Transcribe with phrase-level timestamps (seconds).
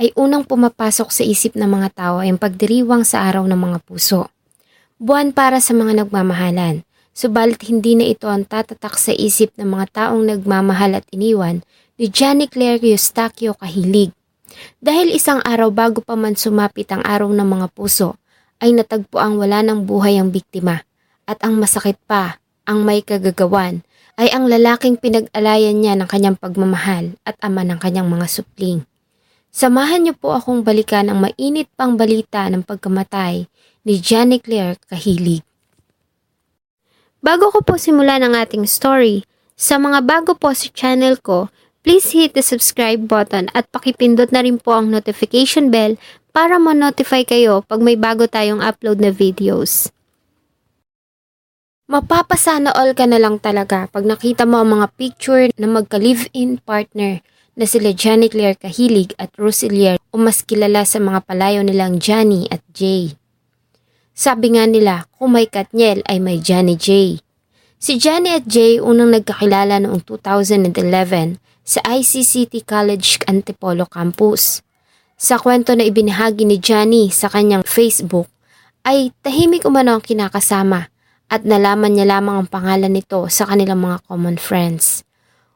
[0.00, 3.78] ay unang pumapasok sa isip ng mga tao ay ang pagdiriwang sa araw ng mga
[3.84, 4.32] puso.
[4.96, 9.86] Buwan para sa mga nagmamahalan, subalit hindi na ito ang tatatak sa isip ng mga
[9.92, 11.60] taong nagmamahal at iniwan
[12.00, 14.16] ni Johnny Claire Eustachio Kahilig.
[14.80, 18.16] Dahil isang araw bago pa man sumapit ang araw ng mga puso,
[18.60, 20.80] ay natagpo ang wala ng buhay ang biktima.
[21.28, 23.84] At ang masakit pa, ang may kagagawan,
[24.20, 28.89] ay ang lalaking pinag-alayan niya ng kanyang pagmamahal at ama ng kanyang mga supling.
[29.50, 33.50] Samahan niyo po akong balikan ang mainit pang balita ng pagkamatay
[33.82, 35.42] ni Johnny Claire Kahilig.
[37.18, 39.26] Bago ko po simulan ang ating story,
[39.58, 44.40] sa mga bago po sa channel ko, please hit the subscribe button at pakipindot na
[44.46, 45.98] rin po ang notification bell
[46.30, 49.90] para ma-notify kayo pag may bago tayong upload na videos.
[51.90, 57.18] Mapapasana all ka na lang talaga pag nakita mo ang mga picture na magka-live-in partner
[57.58, 62.46] na sila Johnny Claire Kahilig at Rosilier o mas kilala sa mga palayo nilang Johnny
[62.50, 63.14] at Jay.
[64.14, 67.18] Sabi nga nila, kung may Katniel ay may Johnny J.
[67.80, 74.60] Si Johnny at Jay unang nagkakilala noong 2011 sa ICCT College Antipolo Campus.
[75.16, 78.28] Sa kwento na ibinahagi ni Johnny sa kanyang Facebook,
[78.84, 80.88] ay tahimik umano ang kinakasama
[81.28, 85.04] at nalaman niya lamang ang pangalan nito sa kanilang mga common friends.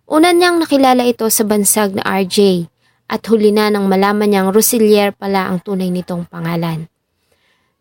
[0.05, 2.69] Una niyang nakilala ito sa bansag na RJ
[3.09, 6.93] at huli na nang malaman niyang Rosilier pala ang tunay nitong pangalan.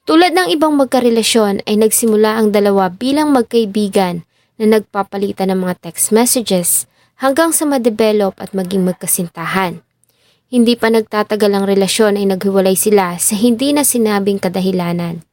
[0.03, 4.27] Tulad ng ibang magkarelasyon ay nagsimula ang dalawa bilang magkaibigan
[4.59, 9.79] na nagpapalitan ng mga text messages hanggang sa ma-develop at maging magkasintahan.
[10.51, 15.23] Hindi pa nagtatagal ang relasyon ay naghiwalay sila sa hindi na sinabing kadahilanan.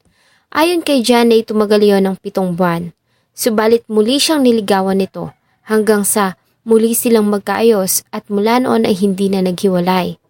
[0.50, 2.90] Ayon kay Jan ay tumagal yon ng pitong buwan.
[3.36, 5.30] Subalit muli siyang niligawan nito
[5.68, 10.20] hanggang sa muli silang magkaayos at mula noon ay hindi na naghiwalay.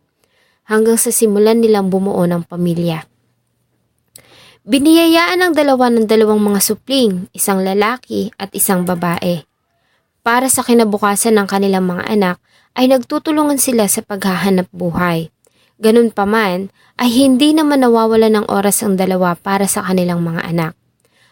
[0.71, 3.07] Hanggang sa simulan nilang bumuo ng pamilya.
[4.61, 9.43] Biniyayaan ng dalawa ng dalawang mga supling, isang lalaki at isang babae.
[10.21, 12.37] Para sa kinabukasan ng kanilang mga anak
[12.77, 15.33] ay nagtutulungan sila sa paghahanap buhay.
[15.81, 16.69] Ganun pa man,
[17.01, 20.73] ay hindi naman nawawala ng oras ang dalawa para sa kanilang mga anak.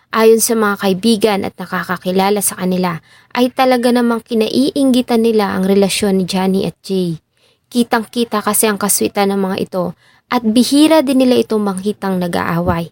[0.08, 3.04] Ayon sa mga kaibigan at nakakakilala sa kanila,
[3.36, 7.20] ay talaga namang kinaiinggitan nila ang relasyon ni Johnny at Jay.
[7.68, 9.92] Kitang-kita kasi ang kaswitan ng mga ito
[10.32, 12.88] at bihira din nila itong makitang nag-aaway.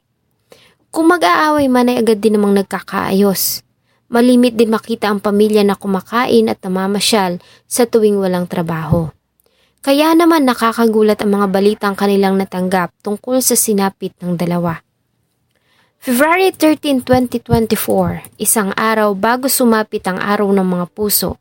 [0.93, 3.65] Kung mag-aaway man ay agad din namang nagkakaayos.
[4.07, 9.11] Malimit din makita ang pamilya na kumakain at namamasyal sa tuwing walang trabaho.
[9.83, 14.86] Kaya naman nakakagulat ang mga balitang kanilang natanggap tungkol sa sinapit ng dalawa.
[16.07, 21.35] February 13, 2024, isang araw bago sumapit ang araw ng mga puso,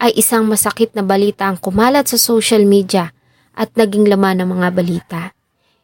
[0.00, 3.12] ay isang masakit na balita ang kumalat sa social media
[3.52, 5.20] at naging laman ng mga balita.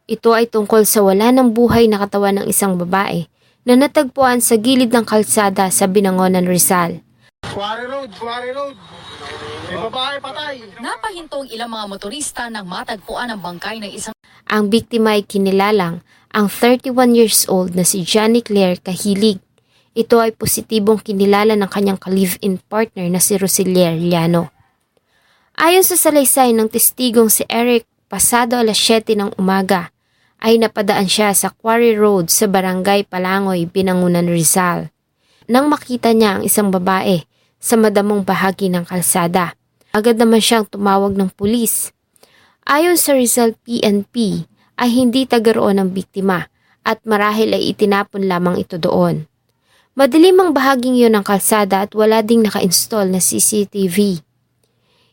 [0.09, 3.29] Ito ay tungkol sa wala ng buhay na katawan ng isang babae
[3.69, 7.05] na natagpuan sa gilid ng kalsada sa Binangonan, Rizal.
[7.45, 8.81] Quarry Road, Quarry Road.
[9.69, 10.65] May babae patay.
[10.81, 14.14] Napahintong ilang mga motorista nang matagpuan ang bangkay ng isang
[14.49, 16.05] Ang biktima ay kinilalang
[16.35, 19.39] ang 31 years old na si Johnny Claire Kahilig.
[19.95, 24.51] Ito ay positibong kinilala ng kanyang ka-live-in partner na si Rosilier Llano.
[25.55, 29.95] Ayon sa salaysay ng testigong si Eric, pasado alas 7 ng umaga,
[30.43, 34.91] ay napadaan siya sa Quarry Road sa Barangay Palangoy, Binangunan, Rizal.
[35.47, 37.23] Nang makita niya ang isang babae
[37.63, 39.55] sa madamong bahagi ng kalsada,
[39.95, 41.94] agad naman siyang tumawag ng pulis.
[42.65, 44.49] Ayon sa Rizal PNP,
[44.81, 46.49] ay hindi tagaroon ng biktima
[46.81, 49.29] at marahil ay itinapon lamang ito doon.
[49.95, 54.19] Madilim ang bahaging yon ng kalsada at wala ding naka-install na CCTV.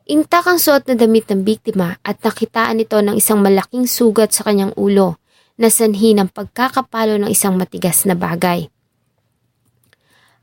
[0.10, 4.48] Intak ang suot na damit ng biktima at nakitaan ito ng isang malaking sugat sa
[4.48, 5.22] kanyang ulo
[5.60, 8.72] na sanhi ng pagkakapalo ng isang matigas na bagay.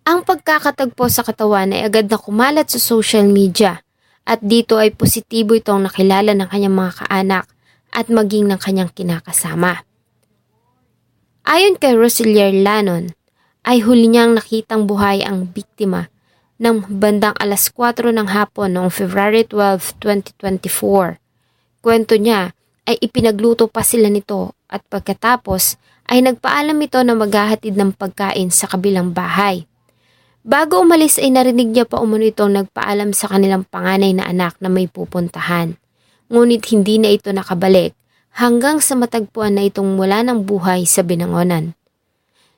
[0.05, 3.81] Ang pagkakatagpo sa katawan ay agad na kumalat sa social media
[4.29, 7.49] at dito ay positibo itong nakilala ng kanyang mga kaanak
[7.89, 9.89] at maging ng kanyang kinakasama.
[11.49, 13.17] Ayon kay Rosilier Lanon,
[13.65, 16.13] ay huli niyang nakitang buhay ang biktima
[16.61, 21.17] ng bandang alas 4 ng hapon noong February 12, 2024.
[21.81, 22.53] Kwento niya
[22.85, 28.69] ay ipinagluto pa sila nito at pagkatapos ay nagpaalam ito na maghahatid ng pagkain sa
[28.69, 29.69] kabilang bahay.
[30.49, 34.73] Bago umalis ay narinig niya pa umano itong nagpaalam sa kanilang panganay na anak na
[34.73, 35.77] may pupuntahan.
[36.33, 37.93] Ngunit hindi na ito nakabalik
[38.33, 41.77] hanggang sa matagpuan na itong mula ng buhay sa binangonan.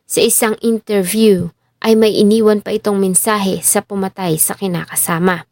[0.07, 1.51] Sa isang interview
[1.83, 5.51] ay may iniwan pa itong mensahe sa pumatay sa kinakasama.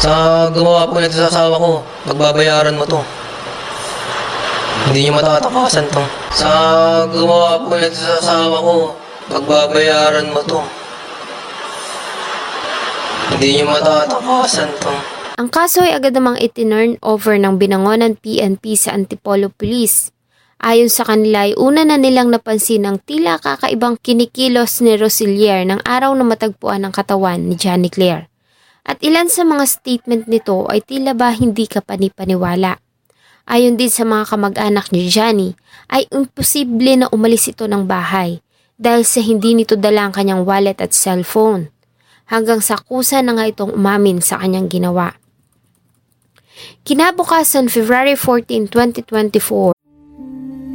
[0.00, 3.04] Sa gumawa po nito sa asawa ko, pagbabayaran mo to.
[4.88, 6.00] Hindi niyo matatakasan to.
[6.32, 6.48] Sa
[7.12, 8.76] gumawa po nito sa asawa ko,
[9.28, 10.60] pagbabayaran mo to.
[13.28, 14.92] Hindi niyo matatakasan to.
[15.38, 20.10] Ang kaso ay agad namang itinurn over ng binangonan PNP sa Antipolo Police.
[20.58, 25.86] Ayon sa kanila ay una na nilang napansin ang tila kakaibang kinikilos ni Rosilier ng
[25.86, 28.26] araw na matagpuan ng katawan ni Johnny Claire.
[28.82, 32.82] At ilan sa mga statement nito ay tila ba hindi ka panipaniwala.
[33.46, 35.54] Ayon din sa mga kamag-anak ni Johnny
[35.86, 38.42] ay imposible na umalis ito ng bahay
[38.78, 41.74] dahil sa hindi nito dala ang kanyang wallet at cellphone.
[42.30, 45.18] Hanggang sa kusa na nga itong umamin sa kanyang ginawa.
[46.86, 49.74] Kinabukasan February 14, 2024,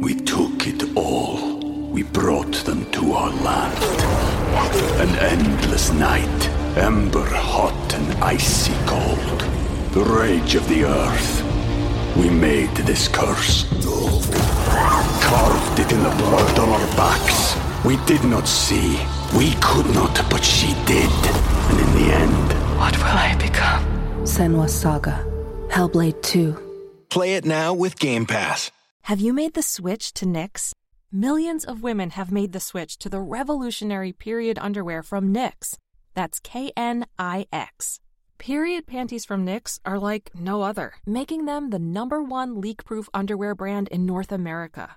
[0.04, 1.40] We took it all.
[1.88, 3.78] We brought them to our land.
[5.00, 6.40] An endless night,
[6.76, 9.40] ember hot and icy cold.
[9.96, 11.42] The rage of the earth.
[12.18, 13.64] We made this curse.
[15.24, 17.53] Carved it in the blood on our backs.
[17.84, 18.98] We did not see.
[19.36, 21.10] We could not, but she did.
[21.70, 23.84] And in the end, What will I become?
[24.24, 25.24] Senwa Saga.
[25.68, 27.06] Hellblade 2.
[27.10, 28.70] Play it now with Game Pass.
[29.02, 30.72] Have you made the switch to NYX?
[31.12, 35.76] Millions of women have made the switch to the revolutionary period underwear from NYX.
[36.14, 38.00] That's K N I X.
[38.38, 43.08] Period panties from NYX are like no other, making them the number one leak proof
[43.14, 44.96] underwear brand in North America.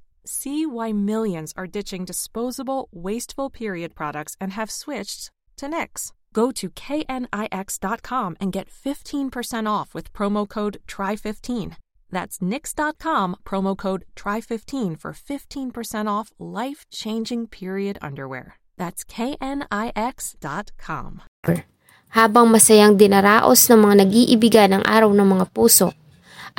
[0.25, 6.11] See why millions are ditching disposable, wasteful period products and have switched to NYX.
[6.33, 11.75] Go to knix.com and get 15% off with promo code TRY15.
[12.09, 18.55] That's nix.com, promo code TRY15 for 15% off life changing period underwear.
[18.77, 19.61] That's knix.com.
[22.11, 25.95] habang masayang dinaraos ng mga nag-iibigan araw ng mga puso,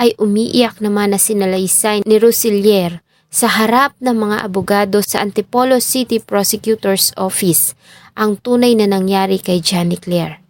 [0.01, 6.21] ay umiiyak naman na sinalaysay ni Rosilier sa harap ng mga abogado sa Antipolo City
[6.21, 7.73] Prosecutor's Office
[8.13, 10.45] ang tunay na nangyari kay Johnny Claire.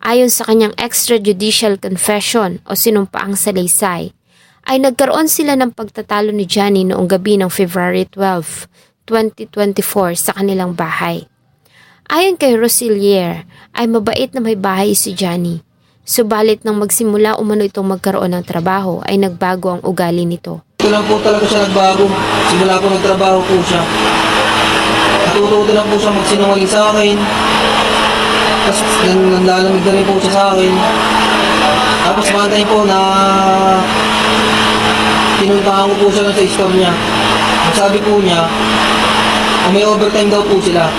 [0.00, 4.16] Ayon sa kanyang extrajudicial confession o sinumpaang salaysay,
[4.64, 8.66] ay nagkaroon sila ng pagtatalo ni Johnny noong gabi ng February 12,
[9.04, 11.28] 2024 sa kanilang bahay.
[12.08, 13.44] Ayon kay Rosilier,
[13.76, 15.60] ay mabait na may bahay si Johnny.
[16.02, 20.64] Subalit nang magsimula umano itong magkaroon ng trabaho ay nagbago ang ugali nito.
[20.82, 22.10] Ito lang po talaga siya nagbago.
[22.50, 23.78] Simula po nagtrabaho po siya.
[25.30, 27.14] Natututo lang po siya magsinungaling sa akin.
[28.66, 30.74] Tapos nan- nanlalamig na rin po siya sa akin.
[32.02, 32.98] Tapos time po na
[35.38, 36.90] pinuntahan ko po siya sa store niya.
[37.62, 38.42] Ang sabi po niya,
[39.70, 40.90] may overtime daw po sila.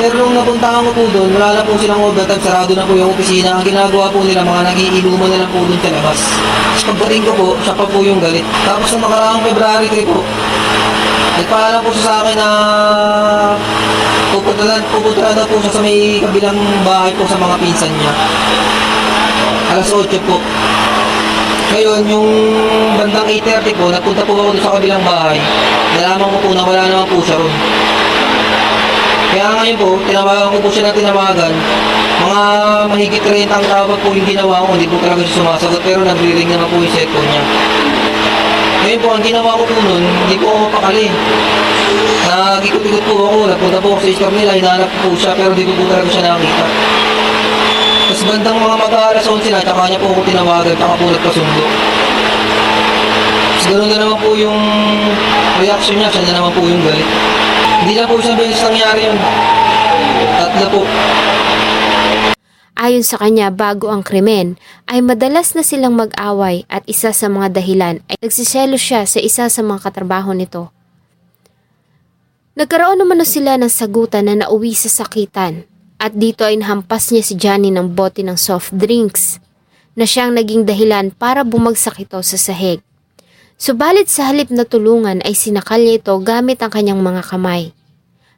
[0.00, 3.12] Pero nung napuntahan ko po doon, wala na po silang overtime, sarado na po yung
[3.12, 3.60] opisina.
[3.60, 6.20] Ang ginagawa po nila, mga nagiinuman na lang po doon sa labas.
[6.82, 8.46] Pagdating ko po, siya pa po yung galit.
[8.64, 10.18] Tapos nung nakaraang February 3 po,
[11.38, 12.48] nagpaalam po siya sa akin na
[14.32, 18.12] pupunta na, pupunta na po siya sa may kabilang bahay po sa mga pinsan niya.
[19.76, 20.36] Alas 8 po.
[21.72, 22.28] Ngayon, yung
[23.00, 25.40] bandang 8.30 po, nagpunta po ako sa kabilang bahay.
[25.96, 27.54] Nalaman ko po na wala naman po siya ron.
[29.32, 31.52] Kaya ngayon po, tinawagan ko po siya ng tinawagan.
[32.20, 32.44] Mga
[32.92, 36.52] mahigit 30 ang tawag po yung ginawa ko, hindi po talaga siya sumasagot pero nagre-ring
[36.52, 37.40] naman po yung cellphone niya.
[38.84, 41.08] Ngayon po, ang ginawa ko po nun, hindi po ako mapakali.
[42.28, 45.72] Nagikot-ikot po ako, nagpunta po ako sa store nila, hinahanap po siya pero hindi ko
[45.80, 46.64] po talaga siya nakita.
[48.12, 51.64] Tapos bandang mga mag-aalas 11 na, tsaka niya po ako tinawagan, tsaka po nagpasundo.
[53.48, 54.60] Tapos ganoon na naman po yung
[55.56, 57.31] reaction niya, siya na naman po yung galit.
[57.82, 59.18] Hindi na po isang beses nangyari yun.
[60.38, 60.80] Tatlo po.
[62.78, 64.54] Ayon sa kanya, bago ang krimen,
[64.86, 69.50] ay madalas na silang mag-away at isa sa mga dahilan ay nagsiselo siya sa isa
[69.50, 70.70] sa mga katrabaho nito.
[72.54, 75.66] Nagkaroon naman na sila ng sagutan na nauwi sa sakitan
[75.98, 79.42] at dito ay nahampas niya si Johnny ng bote ng soft drinks
[79.98, 82.78] na siyang naging dahilan para bumagsak ito sa sahig.
[83.62, 87.70] Subalit sa halip na tulungan ay sinakal niya ito gamit ang kanyang mga kamay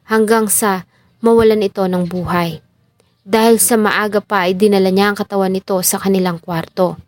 [0.05, 0.85] hanggang sa
[1.17, 2.61] mawalan ito ng buhay.
[3.25, 7.01] Dahil sa maaga pa ay dinala niya ang katawan nito sa kanilang kwarto.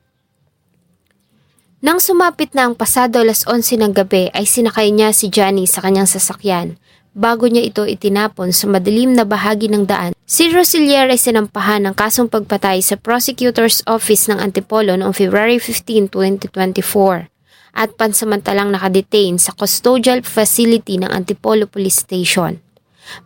[1.78, 5.86] Nang sumapit na ang pasado alas 11 ng gabi ay sinakay niya si Johnny sa
[5.86, 6.82] kanyang sasakyan
[7.14, 10.18] bago niya ito itinapon sa madilim na bahagi ng daan.
[10.26, 16.10] Si Rosilier ay sinampahan ng kasong pagpatay sa Prosecutor's Office ng Antipolo noong February 15,
[16.10, 17.37] 2024
[17.74, 22.60] at pansamantalang nakadetain sa custodial facility ng Antipolo Police Station.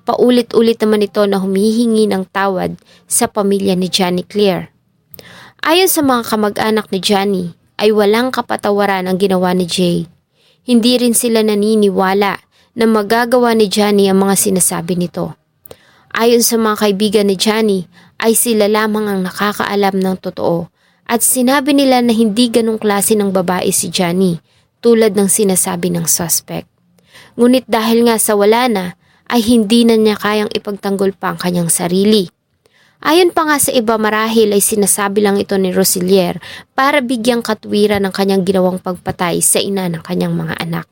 [0.06, 2.78] Paulit-ulit naman ito na humihingi ng tawad
[3.10, 4.70] sa pamilya ni Johnny Claire.
[5.62, 7.46] Ayon sa mga kamag-anak ni Johnny,
[7.82, 10.06] ay walang kapatawaran ang ginawa ni Jay.
[10.62, 12.38] Hindi rin sila naniniwala
[12.78, 15.34] na magagawa ni Johnny ang mga sinasabi nito.
[16.14, 17.90] Ayon sa mga kaibigan ni Johnny,
[18.22, 20.70] ay sila lamang ang nakakaalam ng totoo
[21.12, 24.40] at sinabi nila na hindi ganong klase ng babae si Johnny
[24.80, 26.72] tulad ng sinasabi ng suspect.
[27.36, 28.86] Ngunit dahil nga sa wala na,
[29.28, 32.32] ay hindi na niya kayang ipagtanggol pa ang kanyang sarili.
[33.04, 36.40] Ayon pa nga sa iba marahil ay sinasabi lang ito ni Rosilier
[36.72, 40.88] para bigyang katwiran ng kanyang ginawang pagpatay sa ina ng kanyang mga anak.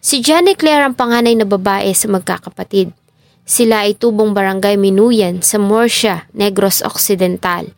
[0.00, 2.94] Si Johnny Claire ang panganay na babae sa magkakapatid.
[3.44, 7.75] Sila ay tubong barangay Minuyan sa Morsia, Negros Occidental.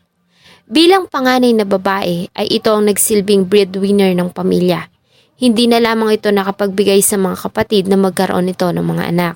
[0.68, 4.92] Bilang panganay na babae ay ito ang nagsilbing breadwinner ng pamilya.
[5.40, 9.34] Hindi na lamang ito nakapagbigay sa mga kapatid na magkaroon nito ng mga anak.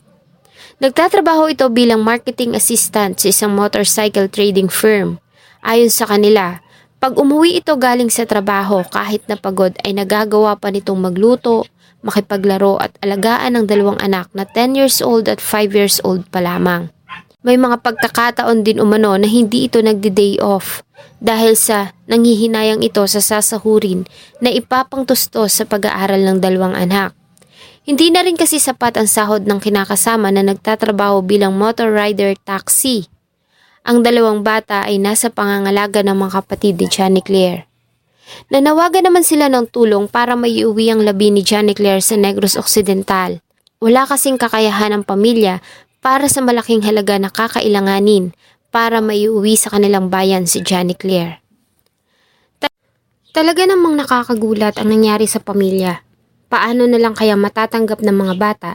[0.84, 5.16] Nagtatrabaho ito bilang marketing assistant sa isang motorcycle trading firm.
[5.64, 6.60] Ayon sa kanila,
[7.00, 11.64] pag umuwi ito galing sa trabaho kahit na pagod ay nagagawa pa nitong magluto,
[12.04, 16.44] makipaglaro at alagaan ng dalawang anak na 10 years old at 5 years old pa
[16.44, 16.92] lamang.
[17.40, 20.84] May mga pagkakataon din umano na hindi ito nagdi-day off
[21.22, 24.02] dahil sa nanghihinayang ito sa sasahurin
[24.42, 27.14] na ipapangtusto sa pag-aaral ng dalawang anak.
[27.86, 33.06] Hindi na rin kasi sapat ang sahod ng kinakasama na nagtatrabaho bilang motor rider taxi.
[33.86, 37.66] Ang dalawang bata ay nasa pangangalaga ng mga kapatid ni Johnny Claire.
[38.50, 43.42] Nanawagan naman sila ng tulong para maiuwi ang labi ni Johnny Claire sa Negros Occidental.
[43.82, 45.58] Wala kasing kakayahan ng pamilya
[45.98, 48.30] para sa malaking halaga na kakailanganin
[48.72, 51.44] para maiuwi sa kanilang bayan si Johnny Claire.
[52.56, 52.72] Ta-
[53.36, 56.00] talaga namang nakakagulat ang nangyari sa pamilya
[56.52, 58.70] paano na lang kaya matatanggap ng mga bata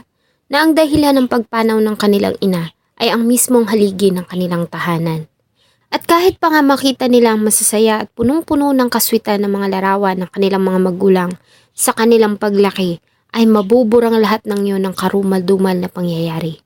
[0.50, 5.30] na ang dahilan ng pagpanaw ng kanilang ina ay ang mismong haligi ng kanilang tahanan.
[5.94, 10.18] At kahit pa nga makita nila ang masasaya at punong-puno ng kaswitan ng mga larawan
[10.18, 11.30] ng kanilang mga magulang
[11.72, 12.98] sa kanilang paglaki,
[13.30, 16.58] ay mabuburang lahat ng yun ng karumal-dumal na pangyayari.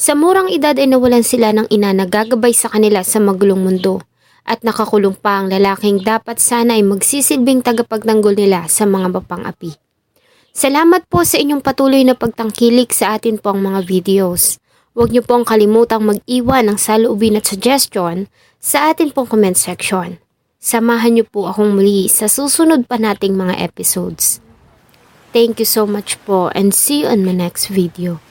[0.00, 4.00] Sa murang edad ay nawalan sila ng ina na gagabay sa kanila sa magulong mundo
[4.48, 9.76] at nakakulong pa ang lalaking dapat sana ay magsisilbing tagapagtanggol nila sa mga bapang api.
[10.56, 14.56] Salamat po sa inyong patuloy na pagtangkilik sa atin pong mga videos.
[14.96, 20.16] Huwag niyo pong kalimutang mag-iwan ng saloobin at suggestion sa atin pong comment section.
[20.64, 24.40] Samahan niyo po akong muli sa susunod pa nating mga episodes.
[25.36, 28.29] Thank you so much po and see you on my next video.